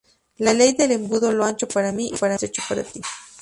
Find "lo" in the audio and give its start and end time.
1.31-1.43, 2.17-2.25